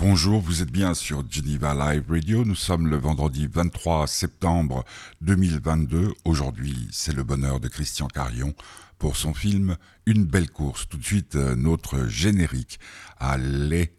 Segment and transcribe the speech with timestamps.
[0.00, 2.44] Bonjour, vous êtes bien sur Geneva Live Radio.
[2.44, 4.84] Nous sommes le vendredi 23 septembre
[5.22, 6.12] 2022.
[6.24, 8.54] Aujourd'hui, c'est le bonheur de Christian Carion
[9.00, 9.76] pour son film
[10.06, 10.88] Une belle course.
[10.88, 12.78] Tout de suite, euh, notre générique
[13.18, 13.92] à Les.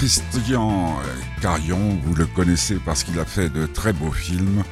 [0.00, 0.96] Christian
[1.42, 4.64] Carion, vous le connaissez parce qu'il a fait de très beaux films.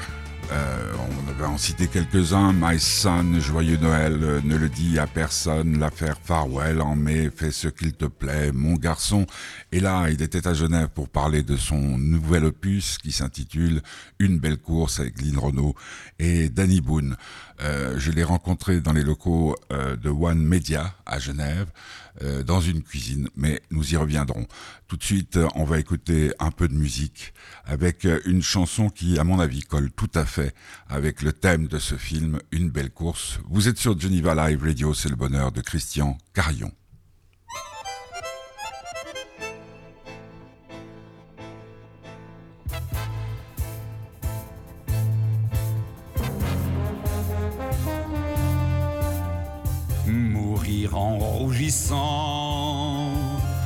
[0.50, 2.54] Euh, on va en citer quelques-uns.
[2.54, 7.50] My Son, Joyeux Noël, euh, Ne le dis à personne, L'affaire Farwell, En mai, Fais
[7.50, 9.26] ce qu'il te plaît, Mon garçon.
[9.70, 13.82] Et là, il était à Genève pour parler de son nouvel opus qui s'intitule
[14.18, 15.74] Une belle course avec Lynn Renault
[16.18, 17.16] et Danny Boone.
[17.60, 21.66] Euh, je l'ai rencontré dans les locaux euh, de One Media à Genève,
[22.22, 24.46] euh, dans une cuisine, mais nous y reviendrons.
[24.86, 27.32] Tout de suite, on va écouter un peu de musique
[27.64, 30.54] avec une chanson qui, à mon avis, colle tout à fait
[30.88, 33.40] avec le thème de ce film, Une belle course.
[33.48, 36.72] Vous êtes sur Geneva Live Radio, c'est le bonheur de Christian Carion.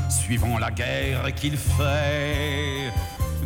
[0.08, 2.92] Suivant la guerre qu'il fait,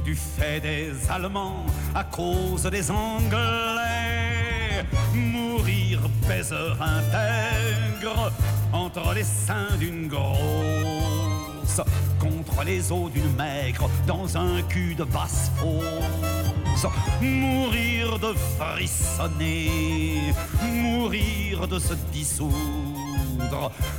[0.03, 4.85] du fait des Allemands à cause des Anglais,
[5.15, 8.33] mourir baiseur intègre
[8.73, 11.83] entre les seins d'une grosse,
[12.19, 16.91] contre les os d'une maigre, dans un cul de basse fosse,
[17.21, 20.33] mourir de frissonner,
[20.73, 22.96] mourir de se dissoudre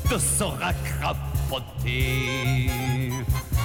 [0.10, 1.10] de se racrapoter,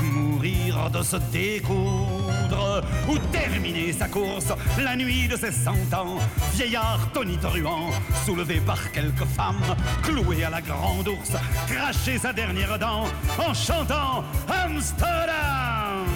[0.03, 6.19] mourir de se découdre ou terminer sa course la nuit de ses cent ans,
[6.55, 7.91] vieillard tonitruant,
[8.25, 11.33] soulevé par quelques femmes, cloué à la grande ours,
[11.67, 13.05] cracher sa dernière dent
[13.39, 16.07] en chantant Amsterdam.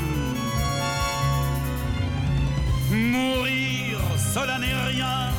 [2.90, 3.98] Mourir,
[4.32, 5.30] cela n'est rien.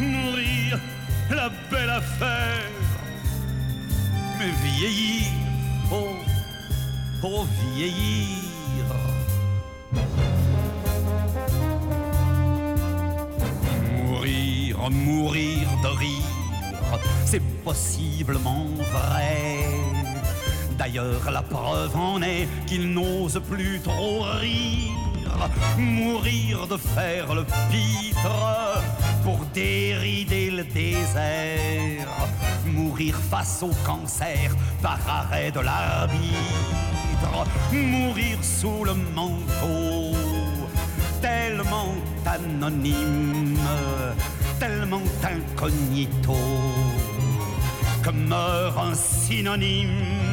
[0.00, 0.78] Mourir,
[1.30, 2.62] la belle affaire
[4.38, 5.32] mais vieillir,
[5.90, 6.14] oh,
[7.22, 8.84] oh vieillir.
[13.96, 19.66] Mourir, mourir de rire, c'est possiblement vrai.
[20.78, 25.48] D'ailleurs, la preuve en est qu'il n'ose plus trop rire.
[25.76, 28.28] Mourir de faire le pitre
[29.28, 32.08] pour dérider le désert
[32.64, 37.34] mourir face au cancer par arrêt de l'arbitre,
[37.70, 40.16] mourir sous le manteau,
[41.20, 41.92] tellement
[42.24, 43.58] anonyme,
[44.58, 46.38] tellement incognito
[48.02, 50.27] que meurt un synonyme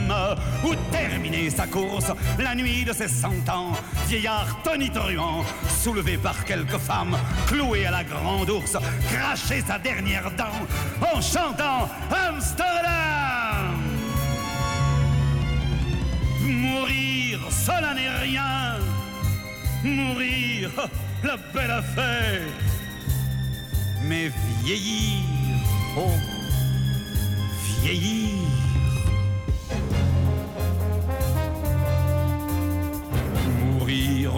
[0.64, 3.72] ou terminer sa course la nuit de ses cent ans,
[4.08, 7.18] vieillard tonitruant, soulevé par quelques femmes,
[7.48, 8.78] cloué à la grande ours,
[9.12, 10.66] cracher sa dernière dent
[11.02, 13.76] en chantant Amsterdam.
[16.42, 18.76] Mourir, cela n'est rien.
[19.84, 20.72] Mourir,
[21.24, 22.42] la belle affaire.
[24.04, 24.32] Mais
[24.64, 25.24] vieillir,
[25.98, 26.12] oh
[27.86, 28.55] Mourir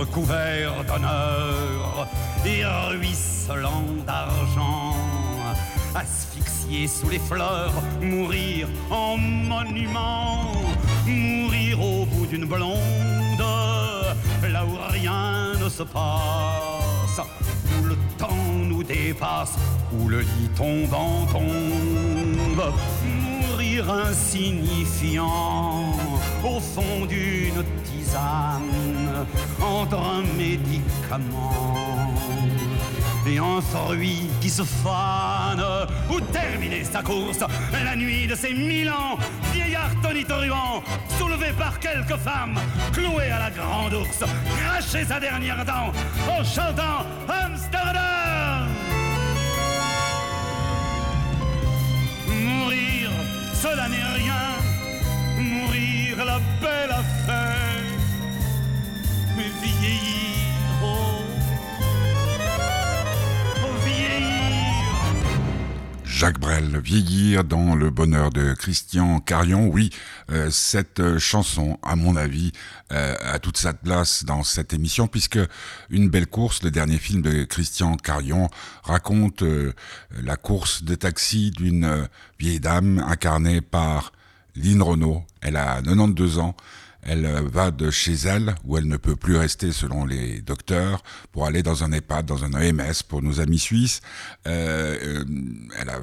[0.06, 2.08] couvert d'honneur
[2.46, 4.96] et ruisselant d'argent.
[5.96, 10.52] Asphyxié sous les fleurs, mourir en monument.
[11.06, 12.78] Mourir au bout d'une blonde,
[13.40, 17.22] là où rien ne se passe
[17.80, 19.56] où le temps nous dépasse,
[19.94, 22.74] où le lit tombant tombe
[23.90, 25.84] insignifiant
[26.44, 29.26] au fond d'une tisane
[29.62, 32.14] entre un médicament.
[33.26, 35.62] Et un fruit qui se fane
[36.10, 37.40] ou terminer sa course
[37.84, 39.18] la nuit de ses mille ans
[39.54, 40.82] vieillard tonitruant
[41.20, 42.58] soulevé par quelques femmes
[42.94, 44.24] cloué à la grande ours
[44.56, 45.92] cracher sa dernière dent
[46.32, 48.08] en chantant Amsterdam.
[53.62, 54.17] Cela n'est
[56.24, 57.84] la belle affaire,
[59.36, 61.22] mais vieillir, oh,
[63.86, 64.38] vieillir.
[66.06, 69.68] Jacques Brel, Vieillir dans le bonheur de Christian Carion.
[69.68, 69.92] Oui,
[70.32, 72.52] euh, cette euh, chanson, à mon avis,
[72.92, 75.40] euh, a toute sa place dans cette émission puisque
[75.92, 78.50] Une belle course, le dernier film de Christian Carion,
[78.84, 79.44] raconte
[80.24, 82.08] la course de taxi d'une
[82.40, 84.12] vieille dame incarnée par
[84.58, 85.24] Lynn Renault.
[85.42, 86.56] Elle a 92 ans.
[87.04, 91.04] Elle euh, va de chez elle, où elle ne peut plus rester selon les docteurs,
[91.32, 94.02] pour aller dans un EHPAD, dans un EMS pour nos amis suisses.
[94.46, 95.26] Euh, euh,
[95.80, 96.00] elle a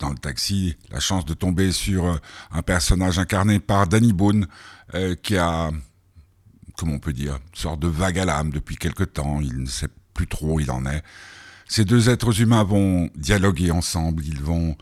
[0.00, 4.46] dans, le taxi la chance de tomber sur un personnage incarné par Danny Boone,
[5.22, 5.70] qui a,
[6.76, 9.40] comment on peut dire, une sorte de vague à l'âme depuis quelque temps.
[9.40, 11.02] Il ne sait plus trop où il en est.
[11.68, 14.76] Ces deux êtres humains vont dialoguer ensemble, ils vont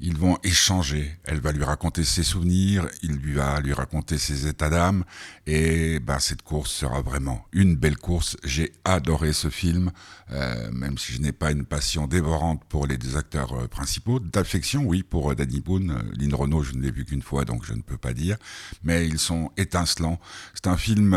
[0.00, 1.18] ils vont échanger.
[1.24, 5.04] Elle va lui raconter ses souvenirs, il lui va lui raconter ses états d'âme,
[5.46, 8.36] et ben cette course sera vraiment une belle course.
[8.44, 9.92] J'ai adoré ce film,
[10.30, 14.20] euh, même si je n'ai pas une passion dévorante pour les deux acteurs euh, principaux.
[14.20, 17.64] D'affection, oui, pour euh, Danny Boone, Lynn Renault, je ne l'ai vu qu'une fois, donc
[17.64, 18.36] je ne peux pas dire,
[18.82, 20.18] mais ils sont étincelants.
[20.54, 21.14] C'est un film,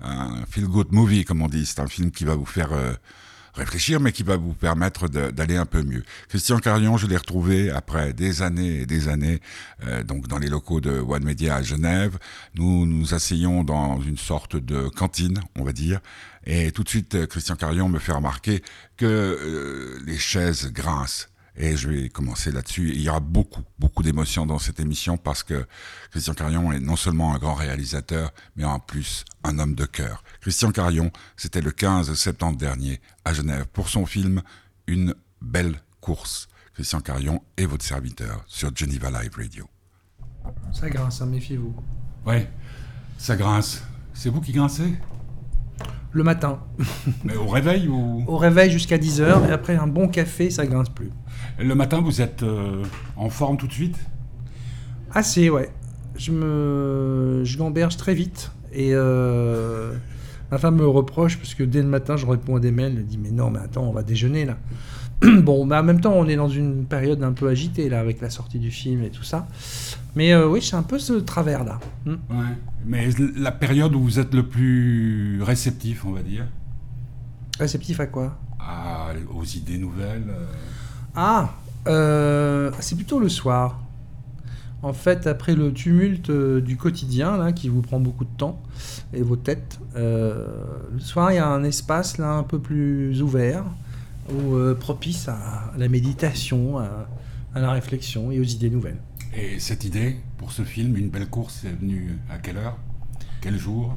[0.00, 1.66] un feel-good movie, comme on dit.
[1.66, 2.70] C'est un film qui va vous faire
[3.58, 6.04] réfléchir, mais qui va vous permettre d'aller un peu mieux.
[6.28, 9.40] Christian Carion, je l'ai retrouvé après des années et des années,
[9.84, 12.18] euh, donc dans les locaux de One Media à Genève.
[12.54, 16.00] Nous nous asseyons dans une sorte de cantine, on va dire,
[16.44, 18.62] et tout de suite, Christian Carion me fait remarquer
[18.96, 21.26] que euh, les chaises grincent.
[21.60, 22.92] Et je vais commencer là-dessus.
[22.94, 25.66] Il y aura beaucoup, beaucoup d'émotions dans cette émission parce que
[26.12, 30.22] Christian Carion est non seulement un grand réalisateur, mais en plus un homme de cœur.
[30.40, 34.40] Christian Carion, c'était le 15 septembre dernier à Genève pour son film
[34.86, 36.48] Une belle course.
[36.74, 39.68] Christian Carion est votre serviteur sur Geneva Live Radio.
[40.72, 41.74] Ça grince, hein, méfiez-vous.
[42.24, 42.46] Oui,
[43.18, 43.82] ça grince.
[44.14, 44.94] C'est vous qui grincez?
[46.12, 46.58] Le matin.
[47.24, 48.24] Mais au réveil ou?
[48.26, 51.10] Au réveil jusqu'à 10h et après un bon café, ça grince plus.
[51.58, 52.82] Le matin, vous êtes euh,
[53.16, 53.98] en forme tout de suite?
[55.12, 55.70] Assez, ouais.
[56.16, 59.92] Je me, je gamberge très vite et euh,
[60.50, 63.06] ma femme me reproche parce que dès le matin, je réponds à des mails, elle
[63.06, 64.56] dit mais non, mais attends, on va déjeuner là.
[65.42, 68.20] bon, mais en même temps, on est dans une période un peu agitée là avec
[68.20, 69.48] la sortie du film et tout ça.
[70.14, 71.80] Mais euh, oui, c'est un peu ce travers là.
[72.04, 72.16] Hmm.
[72.30, 72.56] Ouais.
[72.86, 76.46] Mais la période où vous êtes le plus réceptif, on va dire.
[77.58, 78.38] Réceptif à quoi?
[79.34, 80.26] Aux idées nouvelles.
[81.14, 81.54] Ah,
[81.86, 83.80] euh, c'est plutôt le soir.
[84.82, 88.62] En fait, après le tumulte euh, du quotidien, là, qui vous prend beaucoup de temps,
[89.12, 90.46] et vos têtes, euh,
[90.92, 93.64] le soir, il y a un espace là un peu plus ouvert,
[94.32, 97.08] ou propice à la méditation, à,
[97.54, 99.00] la réflexion et aux idées nouvelles.
[99.36, 102.76] Et cette idée, pour ce film, Une belle course, est venue à quelle heure?
[103.40, 103.96] Quel jour?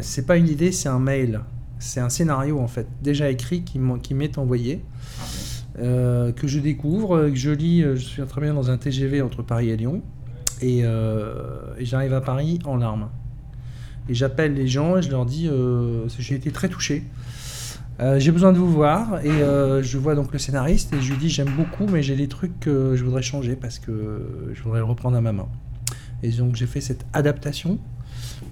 [0.00, 1.40] C'est pas une idée, c'est un mail.
[1.78, 3.78] C'est un scénario, en fait, déjà écrit qui
[4.14, 4.82] m'est envoyé.
[5.78, 7.82] Euh, que je découvre, que je lis.
[7.82, 10.02] Euh, je suis très bien dans un TGV entre Paris et Lyon.
[10.62, 13.08] Euh, et, j'arrive à Paris en larmes.
[14.08, 15.48] Et j'appelle les gens et je leur dis
[16.18, 17.04] j'ai été très touché.
[18.16, 19.30] J'ai besoin de vous voir et
[19.82, 22.58] je vois donc le scénariste et je lui dis j'aime beaucoup mais j'ai des trucs
[22.58, 25.48] que je voudrais changer parce que je voudrais le reprendre à ma main.
[26.22, 27.78] Et donc j'ai fait cette adaptation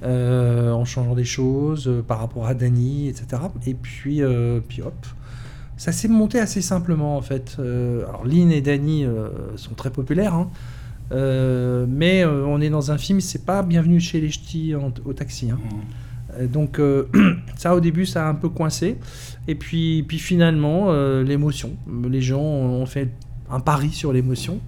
[0.02, 3.42] en changeant des choses par rapport à Dany, etc.
[3.66, 4.22] Et puis,
[4.68, 5.06] puis hop,
[5.78, 7.56] ça s'est monté assez simplement en fait.
[7.58, 10.50] Euh, alors Lynn et Danny euh, sont très populaires, hein.
[11.12, 15.50] euh, mais on est dans un film, c'est pas bienvenu chez les ch'tis au taxi.
[15.50, 15.58] Hein.
[15.62, 15.76] Mmh.
[16.46, 16.80] Donc
[17.56, 18.96] ça au début ça a un peu coincé,
[19.46, 21.76] et puis, puis finalement l'émotion.
[22.08, 23.08] Les gens ont fait
[23.50, 24.60] un pari sur l'émotion,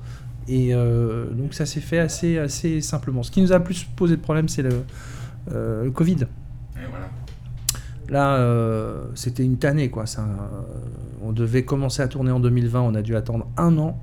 [0.49, 3.23] et donc ça s'est fait assez, assez simplement.
[3.23, 4.85] Ce qui nous a plus posé de problème c'est le,
[5.51, 6.27] le Covid.
[6.77, 7.11] Et voilà.
[8.11, 10.05] Là, euh, c'était une tannée, quoi.
[10.05, 10.63] Ça, euh,
[11.23, 14.01] on devait commencer à tourner en 2020, on a dû attendre un an.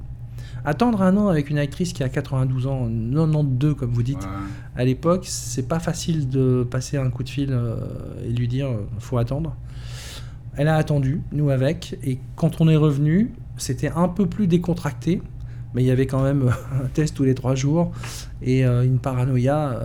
[0.70, 4.28] Attendre un an avec une actrice qui a 92 ans, 92 comme vous dites,
[4.76, 7.78] à l'époque, c'est pas facile de passer un coup de fil euh,
[8.24, 8.68] et lui dire
[9.00, 9.56] faut attendre.
[10.58, 15.22] Elle a attendu, nous avec, et quand on est revenu, c'était un peu plus décontracté,
[15.74, 17.92] mais il y avait quand même un test tous les trois jours
[18.42, 19.80] et une paranoïa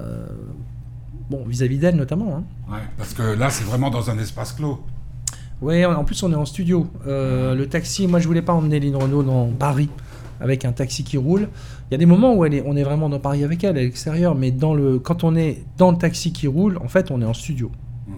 [1.32, 2.36] Bon, vis-à-vis d'elle notamment.
[2.36, 2.44] Hein.
[2.70, 4.80] Ouais, parce que là, c'est vraiment dans un espace clos.
[5.62, 6.86] Oui, en plus, on est en studio.
[7.06, 9.88] Euh, le taxi, moi, je voulais pas emmener Lynn Renault dans Paris
[10.42, 11.49] avec un taxi qui roule.
[11.90, 13.78] Il y a des moments où elle est, on est vraiment dans Paris avec elle,
[13.78, 17.11] à l'extérieur, mais dans le, quand on est dans le taxi qui roule, en fait,
[17.11, 17.70] on est en studio.
[18.06, 18.14] Mhm.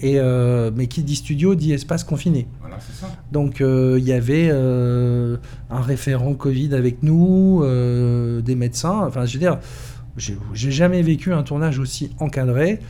[0.00, 2.46] Et euh, mais qui dit studio dit espace confiné.
[2.60, 3.08] Voilà, ça.
[3.32, 9.04] Donc euh, il y avait un référent Covid avec nous, des médecins.
[9.06, 9.58] Enfin, je veux dire,
[10.16, 12.80] j'ai jamais vécu un tournage aussi encadré,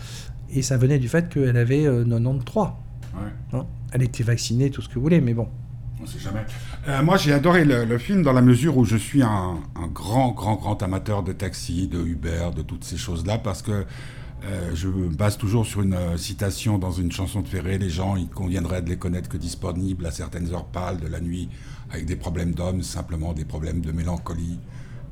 [0.51, 2.67] et ça venait du fait qu'elle avait 93.
[3.15, 3.19] Euh,
[3.53, 5.49] hein elle était vaccinée, tout ce que vous voulez, mais bon.
[6.01, 6.41] On sait jamais.
[6.87, 9.59] Euh, moi, j'ai adoré le, film dans la mesure où je suis un,
[9.93, 13.85] grand, grand, grand amateur de taxi, de Uber, de toutes ces choses-là, parce que
[14.45, 17.77] euh, je me base toujours sur une euh, citation dans une chanson de Ferré.
[17.77, 21.21] Les gens, il conviendrait de les connaître que disponibles à certaines heures pâles de la
[21.21, 21.49] nuit,
[21.91, 24.61] avec des problèmes d'hommes, simplement des problèmes de mélancolie.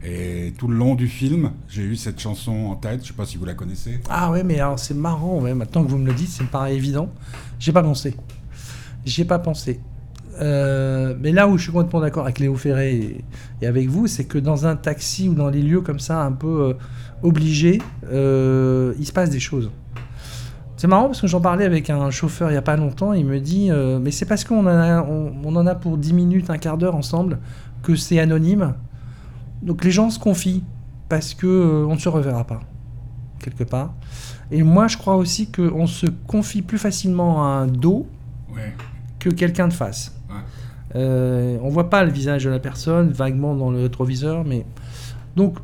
[0.05, 3.03] Et tout le long du film, j'ai eu cette chanson en tête.
[3.03, 4.01] Je sais pas si vous la connaissez.
[4.09, 5.41] Ah ouais, mais c'est marrant.
[5.41, 7.11] Maintenant que vous me le dites, ça me paraît évident.
[7.59, 8.15] J'ai pas pensé.
[9.05, 9.81] J'ai pas pensé.
[10.41, 13.25] Euh, mais là où je suis complètement d'accord avec Léo Ferré
[13.63, 16.33] et, avec vous, c'est que dans un taxi ou dans les lieux comme ça, un
[16.33, 16.75] peu euh,
[17.23, 19.71] obligés, euh, il se passe des choses.
[20.77, 23.25] C'est marrant parce que j'en parlais avec un chauffeur il n'y a pas longtemps, il
[23.25, 23.71] me dit
[24.03, 26.95] Mais c'est parce qu'on en, a, on, en a pour 10 minutes, un quart d'heure
[26.95, 27.39] ensemble,
[27.83, 28.75] que c'est anonyme.
[29.63, 30.65] Donc les gens se confient
[31.09, 32.61] parce que on ne se reverra pas,
[33.39, 33.95] quelque part.
[34.51, 38.07] Et moi je crois aussi qu'on se confie plus facilement à un dos
[39.19, 40.16] que quelqu'un de face.
[40.95, 44.65] Euh, on voit pas le visage de la personne, vaguement dans le rétroviseur, mais
[45.35, 45.59] donc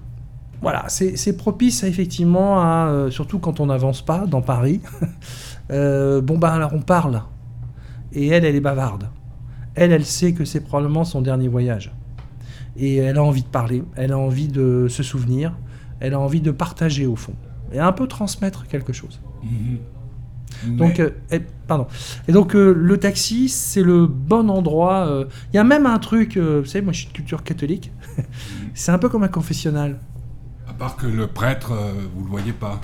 [0.61, 4.81] voilà, c'est propice effectivement à, euh, surtout quand on n'avance pas dans Paris.
[5.71, 7.23] Euh, bon bah alors on parle,
[8.13, 9.09] et elle, elle est bavarde.
[9.75, 11.95] Elle, elle sait que c'est probablement son dernier voyage,
[12.77, 15.57] et elle a envie de parler, elle a envie de se souvenir,
[16.01, 17.35] elle a envie de partager au fond,
[17.73, 19.21] et un peu transmettre quelque chose.
[20.67, 21.87] Donc, euh, et, pardon.
[22.29, 25.07] Et donc, euh, le taxi, c'est le bon endroit.
[25.07, 25.25] Euh.
[25.53, 27.93] Il y a même un truc, vous savez, moi je suis de culture catholique.
[28.75, 29.99] c'est un peu comme un confessionnal.
[30.69, 31.73] À part que le prêtre,
[32.15, 32.81] vous le voyez pas.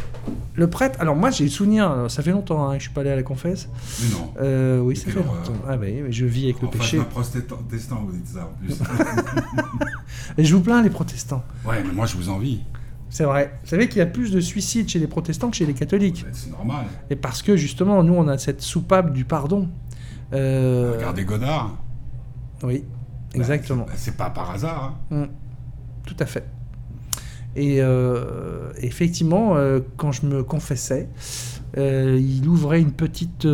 [0.54, 3.00] Le prêtre, alors moi j'ai le souvenir, ça fait longtemps hein, que je suis pas
[3.00, 3.68] allé à la confesse.
[4.02, 4.82] Mais non.
[4.84, 5.54] oui, ça fait longtemps.
[5.66, 6.98] Ah oui, je vis avec le péché.
[7.10, 8.78] Protestant, vous dites ça en plus.
[10.38, 11.42] Et je vous plains les protestants.
[11.66, 12.60] Ouais, mais moi je vous envie.
[13.10, 13.52] C'est vrai.
[13.62, 16.26] Vous savez qu'il y a plus de suicides chez les protestants que chez les catholiques.
[16.32, 16.86] C'est normal.
[17.10, 19.68] Et parce que justement, nous, on a cette soupape du pardon.
[20.32, 20.94] Euh...
[20.96, 21.76] Regardez Godard.
[22.62, 22.84] Oui,
[23.34, 23.84] exactement.
[23.84, 24.98] Bah, c'est pas par hasard.
[25.10, 25.16] Hein.
[25.16, 25.26] Mmh.
[26.04, 26.44] Tout à fait.
[27.56, 31.08] Et euh, effectivement, euh, quand je me confessais,
[31.76, 33.46] euh, il ouvrait une petite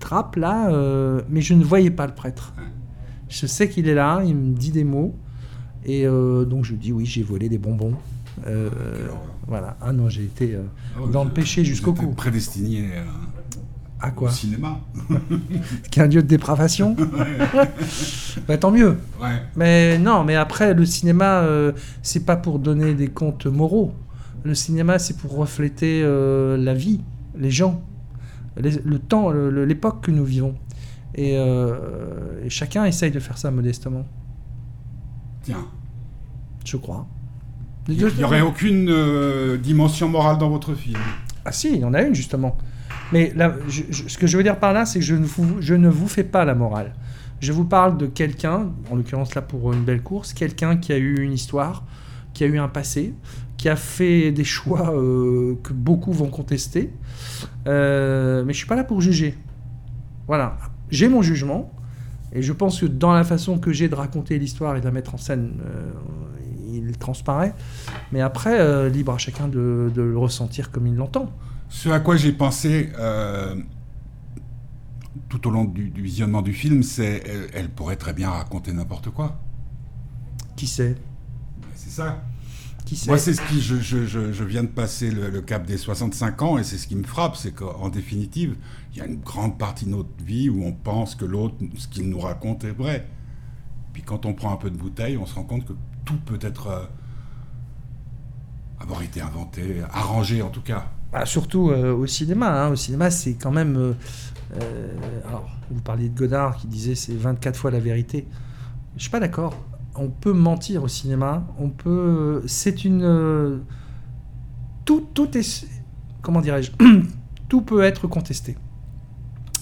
[0.00, 0.70] trappe là,
[1.28, 2.52] mais je ne voyais pas le prêtre.
[3.28, 5.14] Je sais qu'il est là, il me dit des mots,
[5.84, 7.94] et donc je dis oui, j'ai volé des bonbons.
[8.46, 8.70] Euh,
[9.46, 9.76] voilà.
[9.80, 10.62] Ah non, j'ai été euh,
[11.12, 12.12] dans le péché jusqu'au cou.
[12.12, 12.90] Prédestiné
[14.00, 14.80] à quoi Au cinéma.
[15.90, 16.96] Qui est un lieu de dépravation.
[18.48, 18.98] bah, tant mieux.
[19.54, 21.72] Mais non, mais après, le cinéma, euh,
[22.02, 23.94] c'est pas pour donner des comptes moraux.
[24.44, 27.00] Le cinéma, c'est pour refléter la vie,
[27.38, 27.80] les gens,
[28.56, 30.56] le temps, l'époque que nous vivons.
[31.14, 34.04] Et, et, chacun essaye de faire ça modestement.
[35.44, 35.64] Tiens.
[36.64, 37.06] Je crois.
[37.88, 40.98] Il n'y aurait aucune euh, dimension morale dans votre film.
[41.44, 42.56] Ah si, il y en a une justement.
[43.12, 45.74] Mais là, ce que je veux dire par là, c'est que je ne, vous, je
[45.74, 46.94] ne vous fais pas la morale.
[47.40, 50.96] Je vous parle de quelqu'un, en l'occurrence là pour une belle course, quelqu'un qui a
[50.96, 51.84] eu une histoire,
[52.34, 53.14] qui a eu un passé,
[53.56, 56.90] qui a fait des choix euh, que beaucoup vont contester.
[57.66, 59.36] Euh, mais je suis pas là pour juger.
[60.28, 60.56] Voilà,
[60.90, 61.72] j'ai mon jugement.
[62.34, 64.90] Et je pense que dans la façon que j'ai de raconter l'histoire et de la
[64.90, 65.52] mettre en scène,
[66.88, 67.54] il transparaît.
[68.12, 71.30] Mais après, euh, libre à chacun de, le ressentir comme il l'entend.
[71.68, 73.56] Ce à quoi j'ai pensé euh,
[75.28, 77.22] tout au long du, visionnement du film, c'est
[77.54, 79.40] elle, pourrait très bien raconter n'importe quoi.
[80.56, 80.96] Qui sait?
[81.74, 82.22] C'est ça.
[82.84, 83.08] Qui sait?
[83.08, 83.60] Moi, c'est ce qui.
[83.60, 87.04] Je, je, viens de passer le, cap des 65 ans et c'est ce qui me
[87.04, 88.56] frappe, c'est qu'en définitive,
[88.92, 91.88] il y a une grande partie de notre vie où on pense que l'autre, ce
[91.88, 93.08] qu'il nous raconte est vrai.
[93.92, 95.74] Puis quand on prend un peu de bouteille, on se rend compte que
[96.04, 96.84] tout peut être euh,
[98.80, 100.86] avoir été inventé, arrangé en tout cas.
[101.12, 102.64] Bah, surtout euh, au cinéma.
[102.64, 102.70] Hein.
[102.70, 103.76] Au cinéma, c'est quand même.
[103.76, 104.88] Euh,
[105.28, 108.26] alors, vous parliez de Godard qui disait c'est 24 fois la vérité.
[108.96, 109.54] Je suis pas d'accord.
[109.94, 111.46] On peut mentir au cinéma.
[111.58, 112.42] On peut.
[112.46, 113.62] C'est une.
[114.84, 115.66] Tout, tout est.
[116.22, 116.72] Comment dirais-je
[117.48, 118.56] Tout peut être contesté.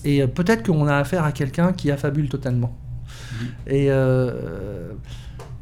[0.04, 2.74] Et peut-être qu'on a affaire à quelqu'un qui affabule totalement.
[3.08, 3.44] Mmh.
[3.66, 3.90] Et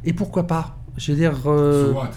[0.05, 0.79] et pourquoi pas?
[0.97, 1.35] Je veux dire.
[1.47, 2.11] Euh, so what?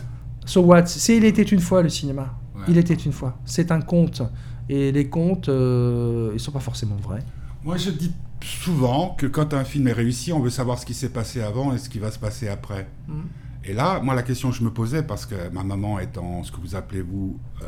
[0.45, 0.85] So what?
[0.87, 2.37] C'est Il était une fois le cinéma.
[2.67, 3.37] Il était une fois.
[3.45, 4.21] C'est un conte.
[4.69, 7.23] Et les contes, euh, ils sont pas forcément vrais.
[7.63, 10.93] Moi, je dis souvent que quand un film est réussi, on veut savoir ce qui
[10.93, 12.87] s'est passé avant et ce qui va se passer après.
[13.07, 13.21] Mm.
[13.63, 16.51] Et là, moi, la question que je me posais, parce que ma maman étant ce
[16.51, 17.65] que vous appelez, vous, euh,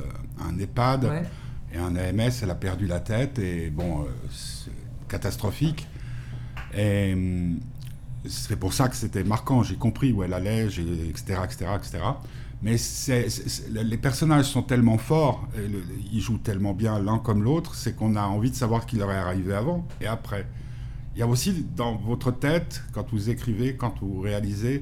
[0.48, 1.26] un EHPAD
[1.74, 4.72] et un AMS, elle a perdu la tête, et bon, euh, c'est
[5.08, 5.88] catastrophique.
[6.76, 7.60] Et hum,
[8.28, 9.64] c'est pour ça que c'était marquant.
[9.64, 12.00] J'ai compris où elle allait, etc., etc., etc.
[12.62, 12.78] Mais
[13.72, 15.50] les personnages sont tellement forts,
[16.14, 19.12] ils jouent tellement bien l'un comme l'autre, c'est qu'on a envie de savoir qui leur
[19.12, 20.48] est arrivé avant et après.
[21.14, 24.82] il y a aussi dans votre tête, quand vous écrivez, quand vous réalisez,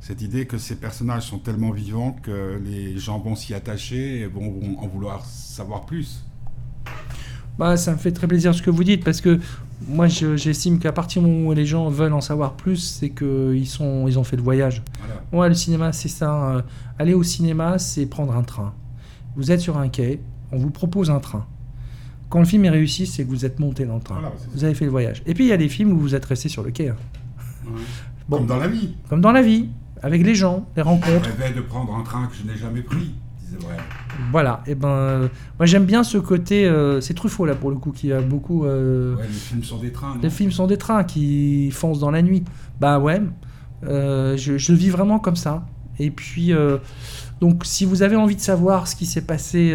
[0.00, 4.26] cette idée que ces personnages sont tellement vivants que les gens vont s'y attacher et
[4.26, 6.24] vont, vont en vouloir savoir plus.
[7.58, 9.38] Bah, ça me fait très plaisir ce que vous dites parce que
[9.88, 13.10] moi je- j'estime qu'à partir du moment où les gens veulent en savoir plus, c'est
[13.10, 14.82] qu'ils sont, ils ont fait le voyage.
[14.98, 15.22] Voilà.
[15.32, 16.56] Ouais, le cinéma, c'est ça.
[16.56, 16.62] euh,
[16.98, 18.72] aller au cinéma, c'est prendre un train.
[19.36, 20.20] Vous êtes sur un quai,
[20.52, 21.46] on vous propose un train.
[22.30, 24.14] Quand le film est réussi, c'est que vous êtes monté dans le train.
[24.14, 25.22] Voilà, vous avez fait le voyage.
[25.26, 26.88] Et puis il y a des films où vous êtes resté sur le quai.
[26.90, 26.96] hein.
[28.28, 28.38] Bon.
[28.38, 28.94] Comme dans la vie.
[29.08, 29.68] Comme dans la vie,
[30.02, 31.28] avec les gens, les Je rencontres.
[31.38, 33.14] rêvais de prendre un train que je n'ai jamais pris,
[34.30, 34.62] Voilà.
[34.66, 36.66] Et ben, euh, moi j'aime bien ce côté.
[36.66, 38.64] euh, c'est Truffaut là pour le coup qui a beaucoup.
[38.64, 40.14] euh, Ouais, les films sont des trains.
[40.14, 42.44] non Les films sont des trains qui foncent dans la nuit.
[42.80, 43.22] Bah ouais,
[43.82, 45.66] je, vis vraiment comme ça.
[45.98, 46.52] Et puis,
[47.40, 49.74] donc, si vous avez envie de savoir ce qui s'est passé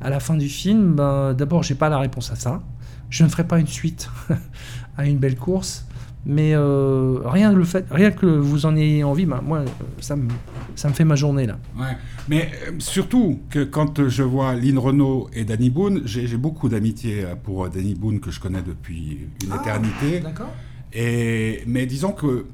[0.00, 2.62] à la fin du film, ben, d'abord, j'ai pas la réponse à ça.
[3.10, 4.10] Je ne ferai pas une suite
[4.98, 5.86] à une belle course.
[6.26, 9.64] Mais euh, rien, le fait, rien que vous en ayez envie, ben, moi,
[10.00, 10.28] ça me,
[10.74, 11.58] ça me fait ma journée là.
[11.78, 11.96] Ouais.
[12.28, 16.68] Mais euh, surtout que quand euh, je vois Lynn Renault et Danny Boone, j'ai beaucoup
[16.68, 19.60] d'amitié pour Danny Boone que je connais depuis une Ah.
[19.60, 20.20] éternité.
[20.20, 20.50] D'accord
[20.92, 22.46] Et, mais disons que,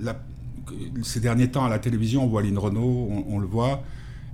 [0.00, 0.20] la-
[1.02, 3.82] ces derniers temps à la télévision, on voit Lynn Renault, on, on le voit.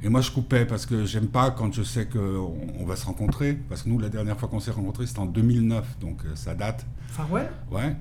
[0.03, 3.07] Et moi, je coupais parce que j'aime pas quand je sais qu'on on va se
[3.07, 3.59] rencontrer.
[3.69, 6.87] Parce que nous, la dernière fois qu'on s'est rencontrés, c'était en 2009, donc ça date.
[7.09, 7.97] Farewell Ouais.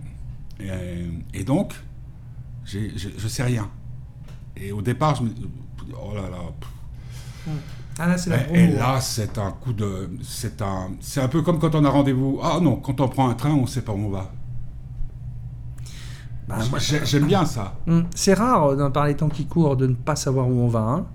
[0.60, 1.74] Et, et donc,
[2.66, 3.70] j'ai- j'ai- je sais rien.
[4.56, 5.30] Et au départ, je me
[5.94, 6.38] oh là là.
[6.60, 7.54] pff.
[8.00, 11.28] Ah là, c'est la Et, et là, c'est un coup de, c'est un, c'est un
[11.28, 12.40] peu comme quand on a rendez-vous.
[12.44, 14.32] Ah non, quand on prend un train, on sait pas où on va.
[16.48, 16.60] Bah,
[17.04, 17.76] J'aime bien ça.
[17.88, 20.54] hum, c'est rare, euh, dans- par les temps qui courent, de ne pas savoir où
[20.60, 20.80] on va.
[20.80, 21.06] hein.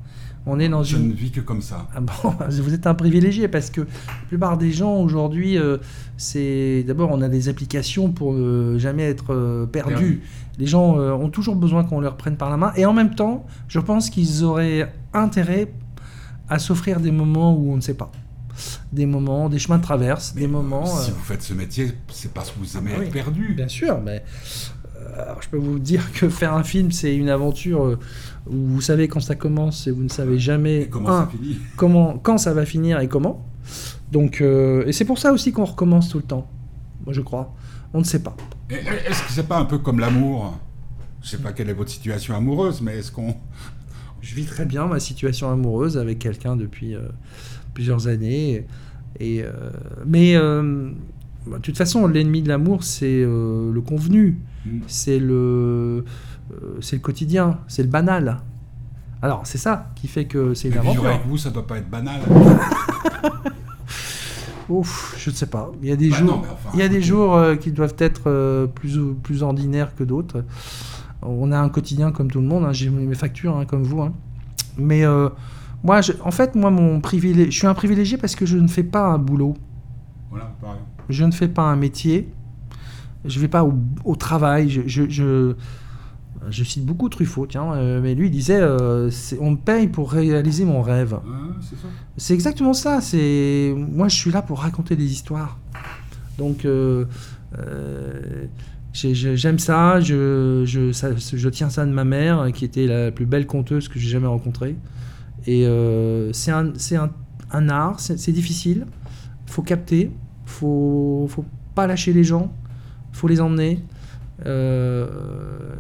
[0.45, 1.87] On est dans Je une ne vis que comme ça.
[1.95, 3.87] Ah bon, vous êtes un privilégié parce que la
[4.29, 5.79] plupart des gens aujourd'hui, euh,
[6.17, 9.93] c'est d'abord on a des applications pour ne jamais être euh, perdus.
[9.95, 10.23] Perdu.
[10.59, 13.15] Les gens euh, ont toujours besoin qu'on leur prenne par la main et en même
[13.15, 15.73] temps, je pense qu'ils auraient intérêt
[16.49, 18.11] à s'offrir des moments où on ne sait pas,
[18.93, 20.85] des moments, des chemins de traverse, des moments.
[20.85, 23.11] Si euh, vous faites ce métier, c'est parce que vous aimez Ah être oui.
[23.11, 23.55] perdu.
[23.55, 24.23] Bien sûr, mais
[25.01, 27.99] euh, alors, je peux vous dire que faire un film, c'est une aventure euh,
[28.47, 31.59] où vous savez quand ça commence et vous ne savez jamais comment un, ça finit
[31.77, 33.47] comment, quand ça va finir et comment.
[34.11, 36.49] Donc, euh, et c'est pour ça aussi qu'on recommence tout le temps.
[37.05, 37.55] Moi, je crois.
[37.95, 38.37] On ne sait pas.
[38.71, 40.59] Est-ce que c'est pas un peu comme l'amour?
[41.23, 43.35] Je sais pas quelle est votre situation amoureuse, mais est-ce qu'on
[44.21, 47.09] Je vis très bien ma situation amoureuse avec quelqu'un depuis euh,
[47.75, 48.67] plusieurs années.
[49.21, 49.71] Et, euh,
[50.07, 54.79] mais bah, de toute façon, l'ennemi de l'amour, c'est le convenu, Hmm.
[54.87, 56.05] c'est le,
[56.81, 58.39] c'est le quotidien, c'est le banal.
[59.23, 61.07] Alors, c'est ça qui fait que c'est une vivre aventure.
[61.07, 62.21] avec vous, ça doit pas être banal.
[64.69, 65.71] Ouf, je ne sais pas.
[65.83, 67.57] Il y a des Bah jours, non, mais enfin, il y a des jours euh,
[67.57, 70.45] qui doivent être euh, plus, plus ordinaires que d'autres.
[71.23, 72.65] On a un quotidien comme tout le monde.
[72.65, 72.73] hein.
[72.73, 74.03] J'ai mes factures hein, comme vous.
[74.03, 74.13] hein.
[74.79, 75.29] Mais euh,
[75.85, 78.69] moi, je- en fait, moi, mon privilège, je suis un privilégié parce que je ne
[78.69, 79.55] fais pas un boulot.
[80.31, 80.79] Voilà, pareil.
[81.09, 82.33] Je ne fais pas un métier.
[83.25, 84.71] Je vais pas au, au travail.
[84.71, 85.55] Je, je, je,
[86.51, 90.11] je cite beaucoup Truffaut, tiens, euh, mais lui il disait euh, on me paye pour
[90.13, 91.15] réaliser mon rêve.
[91.15, 91.21] Ouais,
[92.17, 93.01] c'est exactement ça.
[93.01, 95.59] C'est moi, je suis là pour raconter des histoires.
[96.39, 97.05] Donc, euh,
[98.93, 102.87] j'ai- j'ai- j'aime ça je, je, ça- je tiens ça de ma mère, qui était
[102.87, 104.77] la plus belle conteuse que j'ai jamais rencontrée.
[105.47, 105.67] Et
[106.33, 107.11] c'est un, un,
[107.51, 108.01] un art.
[108.01, 108.87] C'est c'est difficile.
[109.47, 110.11] Faut capter.
[110.45, 112.53] Faut, faut pas lâcher les gens.
[113.13, 113.83] Faut les emmener.
[114.47, 115.07] Euh,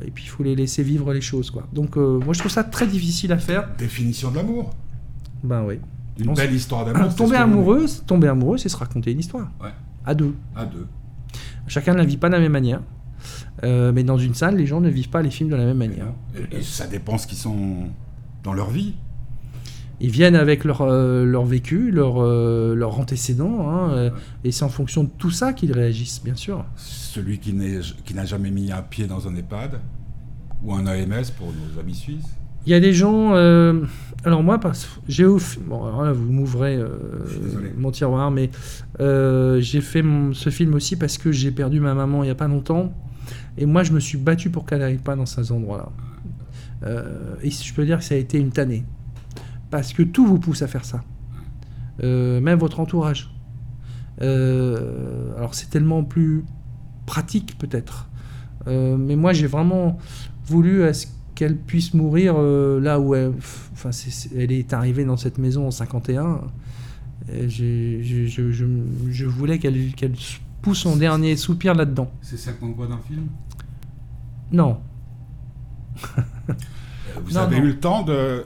[0.05, 1.67] et puis il faut les laisser vivre les choses quoi.
[1.73, 3.69] Donc euh, moi je trouve ça très difficile à faire.
[3.77, 4.71] Définition de l'amour.
[5.43, 5.81] Ben oui.
[6.19, 7.11] Une On belle histoire d'amour.
[7.11, 9.51] c'est tomber amoureux, tomber amoureux, c'est se raconter une histoire.
[9.63, 9.71] Ouais.
[10.05, 10.35] À deux.
[10.55, 10.87] À deux.
[11.67, 12.81] Chacun ne la vit pas de la même manière.
[13.65, 15.79] Euh, mais dans une salle, les gens ne vivent pas les films de la même
[15.79, 16.13] manière.
[16.53, 17.89] Et, et ça dépend ce qu'ils sont
[18.43, 18.95] dans leur vie.
[20.01, 24.11] Ils viennent avec leur, euh, leur vécu, leur, euh, leur antécédent, hein, euh,
[24.43, 26.65] et c'est en fonction de tout ça qu'ils réagissent, bien sûr.
[26.77, 29.79] Celui qui n'a jamais mis un pied dans un EHPAD
[30.65, 32.25] ou un AMS pour nos amis suisses.
[32.67, 33.35] Il y a des gens.
[33.35, 33.85] euh,
[34.25, 34.59] alors moi,
[35.09, 36.89] j'ai bon, alors là, vous m'ouvrez euh,
[37.77, 38.51] mon tiroir, mais
[39.01, 42.31] euh, j'ai fait mon- ce film aussi parce que j'ai perdu ma maman il n'y
[42.31, 42.93] a pas longtemps,
[43.59, 45.89] et moi je me suis battu pour qu'elle n'arrive pas dans ces endroits-là.
[47.43, 48.85] Et je peux dire que ça a été une tannée,
[49.73, 51.03] parce que tout vous pousse à faire ça,
[52.03, 53.35] Euh, même votre entourage.
[54.21, 56.45] Euh, alors c'est tellement plus
[57.07, 58.09] pratique peut-être,
[58.69, 59.99] Euh, mais moi j'ai vraiment
[60.47, 63.33] voulu à ce qu'elle puisse mourir là où elle,
[63.73, 63.91] enfin,
[64.37, 66.43] est arrivée dans cette maison en 51.
[67.33, 68.67] Et j'ai- j'ai- je, je-
[69.11, 70.15] je voulais qu'elle
[70.61, 72.11] pousse son dernier soupir là-dedans.
[72.21, 73.27] C'est celle qu'on voit dans le film?
[74.53, 74.79] Non.
[77.25, 77.65] Vous Non, avez non.
[77.65, 78.45] eu le temps de,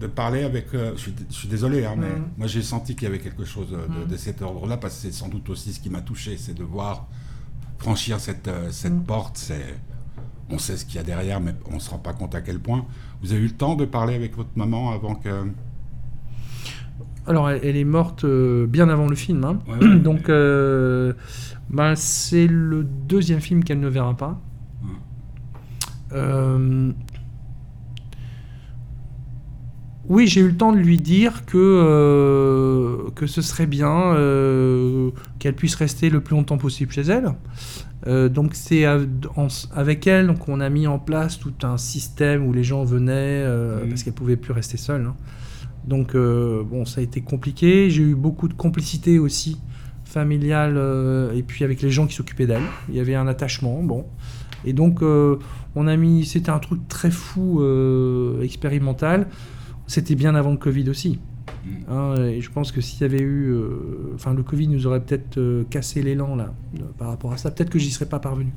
[0.00, 0.72] de parler avec.
[0.74, 2.24] euh, je, suis, je suis désolé, hein, mais Mhm.
[2.38, 4.06] moi j'ai senti qu'il y avait quelque chose de, de- Mhm.
[4.08, 6.64] de cet ordre-là, parce que c'est sans doute aussi ce qui m'a touché, c'est de
[6.64, 7.06] voir
[7.78, 9.02] franchir cette, euh, cette Mhm.
[9.04, 9.36] porte.
[9.38, 9.74] C'est,
[10.50, 12.40] on sait ce qu'il y a derrière, mais on ne se rend pas compte à
[12.40, 12.86] quel point.
[13.22, 15.46] Vous avez eu le temps de parler avec votre maman avant que.
[17.26, 19.44] Alors, elle, elle est morte euh, bien avant le film.
[19.44, 19.58] hein.
[19.68, 21.12] Ouais, ouais, Donc, euh,
[21.68, 24.40] ben, c'est le deuxième film qu'elle ne verra pas.
[26.12, 26.90] Euh,
[30.08, 35.10] Oui, j'ai eu le temps de lui dire que, euh, que ce serait bien euh,
[35.38, 37.32] qu'elle puisse rester le plus longtemps possible chez elle.
[38.06, 38.84] Euh, donc c'est
[39.74, 43.44] avec elle qu'on a mis en place tout un système où les gens venaient
[43.88, 45.06] parce qu'elle pouvait plus rester seule.
[45.06, 45.16] hein.
[45.86, 47.90] Donc bon, ça a été compliqué.
[47.90, 49.58] J'ai eu beaucoup de complicité aussi
[50.04, 50.80] familiale
[51.34, 52.62] et puis avec les gens qui s'occupaient d'elle.
[52.88, 54.06] Il y avait un attachement, bon.
[54.64, 55.36] Et donc euh,
[55.76, 59.26] on a mis, c'était un truc très fou, euh, expérimental.
[59.88, 61.18] C'était bien avant le Covid aussi.
[61.64, 61.70] Mm.
[61.90, 65.00] Hein, et je pense que s'il y avait eu, euh, enfin le Covid nous aurait
[65.00, 67.50] peut-être euh, cassé l'élan là euh, par rapport à ça.
[67.50, 68.52] Peut-être que j'y serais pas parvenu.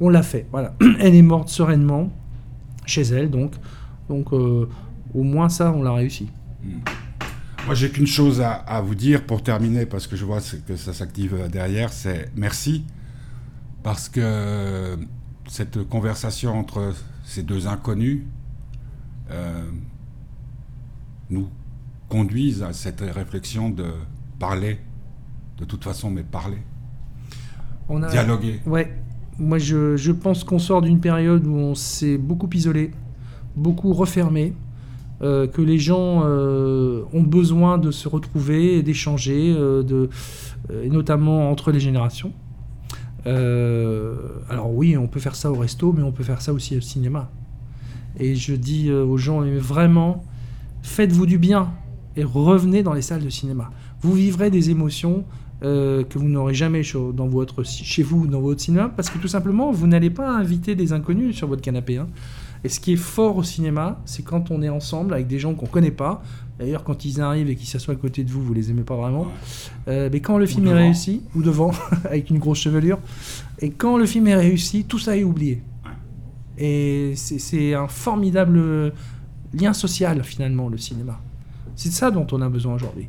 [0.00, 0.74] On l'a fait, voilà.
[1.00, 2.12] Elle est morte sereinement
[2.86, 3.52] chez elle, donc,
[4.10, 4.68] donc euh,
[5.14, 6.28] au moins ça, on l'a réussi.
[7.64, 10.76] Moi, j'ai qu'une chose à, à vous dire pour terminer, parce que je vois que
[10.76, 12.84] ça s'active derrière, c'est merci,
[13.82, 14.98] parce que
[15.48, 16.92] cette conversation entre
[17.24, 18.24] ces deux inconnus
[21.34, 21.48] nous
[22.08, 23.86] conduisent à cette réflexion de
[24.38, 24.78] parler,
[25.58, 26.58] de toute façon, mais parler,
[27.88, 28.60] On a, dialoguer.
[28.66, 28.90] Ouais,
[29.38, 32.92] moi je, je pense qu'on sort d'une période où on s'est beaucoup isolé,
[33.56, 34.54] beaucoup refermé,
[35.22, 40.10] euh, que les gens euh, ont besoin de se retrouver et d'échanger, euh, de,
[40.82, 42.32] et notamment entre les générations.
[43.26, 46.82] Alors oui, on peut faire ça au resto, mais on peut faire ça aussi au
[46.82, 47.30] cinéma.
[48.18, 50.24] Et je dis aux gens, vraiment,
[50.84, 51.72] faites-vous du bien
[52.14, 53.70] et revenez dans les salles de cinéma.
[54.00, 55.24] Vous vivrez des émotions
[55.64, 56.82] euh, que vous n'aurez jamais
[57.14, 60.74] dans votre, chez vous, dans votre cinéma, parce que tout simplement, vous n'allez pas inviter
[60.74, 61.96] des inconnus sur votre canapé.
[61.96, 62.06] hein.
[62.64, 65.54] Et ce qui est fort au cinéma, c'est quand on est ensemble avec des gens
[65.54, 66.22] qu'on connaît pas.
[66.58, 68.96] D'ailleurs, quand ils arrivent et qu'ils s'assoient à côté de vous, vous les aimez pas
[68.96, 69.26] vraiment.
[69.88, 70.80] Euh, mais quand le film est devant.
[70.80, 71.70] réussi, ou devant,
[72.04, 72.98] avec une grosse chevelure,
[73.58, 75.62] et quand le film est réussi, tout ça est oublié.
[76.56, 78.92] Et c'est un formidable
[79.54, 81.20] lien social, finalement, le cinéma.
[81.76, 83.08] C'est ça dont on a besoin aujourd'hui.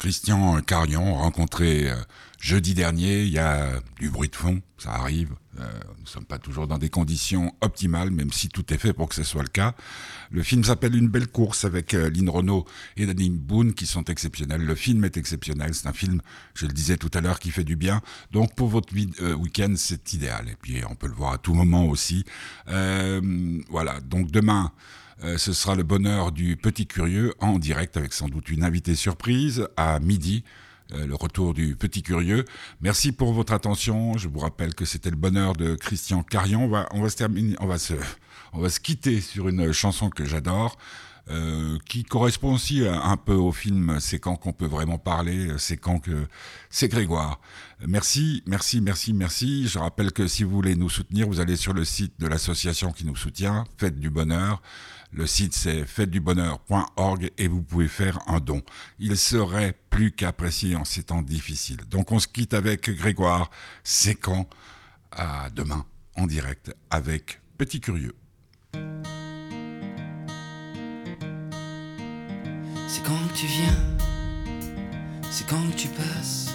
[0.00, 1.94] Christian Carion, rencontré euh,
[2.40, 3.68] jeudi dernier, il y a
[4.00, 5.34] du bruit de fond, ça arrive.
[5.58, 8.94] Euh, nous ne sommes pas toujours dans des conditions optimales, même si tout est fait
[8.94, 9.74] pour que ce soit le cas.
[10.30, 12.64] Le film s'appelle Une belle course avec euh, Lynn Renault
[12.96, 14.64] et Danny Boone qui sont exceptionnels.
[14.64, 16.22] Le film est exceptionnel, c'est un film,
[16.54, 18.00] je le disais tout à l'heure, qui fait du bien.
[18.32, 20.48] Donc pour votre week-end, c'est idéal.
[20.48, 22.24] Et puis on peut le voir à tout moment aussi.
[22.68, 24.72] Euh, voilà, donc demain...
[25.22, 28.94] Euh, ce sera le bonheur du petit curieux en direct avec sans doute une invitée
[28.94, 30.44] surprise à midi.
[30.92, 32.44] euh, le retour du petit curieux.
[32.80, 34.16] Merci pour votre attention.
[34.18, 36.64] Je vous rappelle que c'était le bonheur de Christian Carion.
[36.64, 37.94] On va, on va se terminer, on va se,
[38.52, 40.76] on va se quitter sur une chanson que j'adore.
[41.28, 45.48] Euh, qui correspond aussi à- un peu au film C'est quand qu'on peut vraiment parler,
[45.58, 46.26] c'est quand que
[46.70, 47.40] c'est Grégoire.
[47.86, 49.68] Merci, merci, merci, merci.
[49.68, 52.92] Je rappelle que si vous voulez nous soutenir, vous allez sur le site de l'association
[52.92, 54.60] qui nous soutient, Faites du Bonheur.
[55.12, 58.62] Le site c'est fêtesdubonheur.org et vous pouvez faire un don.
[58.98, 61.80] Il serait plus qu'apprécié en ces temps difficiles.
[61.90, 63.50] Donc on se quitte avec Grégoire.
[63.82, 64.48] C'est quand?
[65.12, 65.84] À demain
[66.16, 68.14] en direct avec Petit Curieux.
[72.92, 73.78] C'est quand que tu viens,
[75.30, 76.48] c'est quand que tu passes,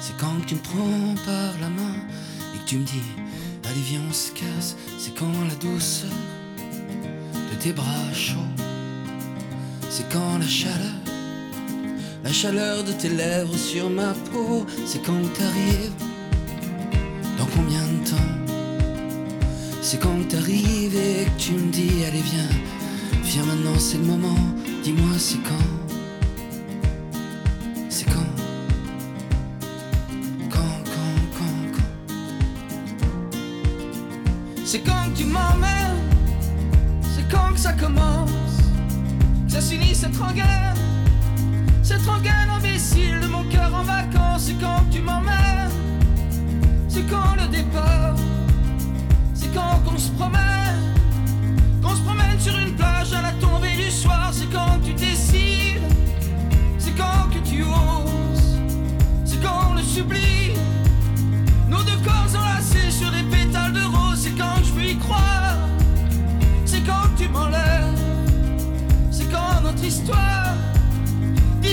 [0.00, 1.96] c'est quand que tu me prends par la main
[2.54, 3.02] et que tu me dis
[3.68, 4.74] Allez, viens, on se casse.
[4.96, 6.08] C'est quand la douceur
[7.34, 8.54] de tes bras chauds,
[9.90, 11.02] c'est quand la chaleur,
[12.24, 15.92] la chaleur de tes lèvres sur ma peau, c'est quand t'arrives,
[17.36, 18.32] dans combien de temps?
[19.82, 22.48] C'est quand t'arrives et que tu me dis Allez, viens.
[23.24, 24.61] Viens maintenant, c'est le moment.
[24.82, 25.52] Dis-moi, c'est quand?
[27.88, 28.32] C'est quand?
[30.50, 31.78] Quand, quand, quand,
[34.64, 36.02] C'est quand que tu m'emmènes?
[37.02, 38.30] C'est quand que ça commence?
[39.46, 40.74] Que ça s'unit cette rengaine?
[41.84, 45.70] Cette rengaine imbécile de mon cœur en vacances C'est quand que tu m'emmènes?
[46.88, 48.16] C'est quand le départ?
[49.32, 50.96] C'est quand qu'on se promène?
[51.80, 52.71] Qu'on se promène sur une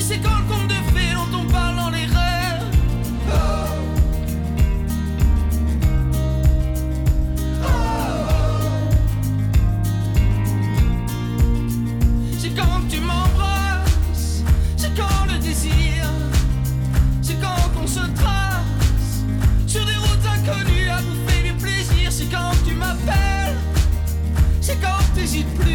[0.09, 2.65] C'est quand le conte de fées dont on parle dans les rêves.
[3.27, 3.35] Oh.
[12.39, 14.43] C'est quand tu m'embrasses,
[14.75, 16.09] c'est quand le désir,
[17.21, 19.23] c'est quand on se trace
[19.67, 22.11] sur des routes inconnues à bouffer du plaisir.
[22.11, 23.55] C'est quand tu m'appelles,
[24.61, 25.68] c'est quand t'hésites plus.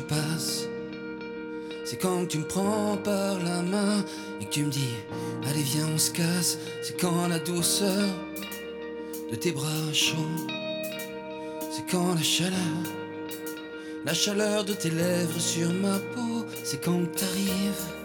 [0.00, 0.68] Passes,
[1.84, 4.04] c'est quand tu me prends par la main
[4.40, 4.94] et que tu me dis
[5.48, 8.08] Allez viens on se casse, c'est quand la douceur
[9.30, 10.46] de tes bras chauds,
[11.70, 12.82] c'est quand la chaleur,
[14.04, 18.03] la chaleur de tes lèvres sur ma peau, c'est quand t'arrives.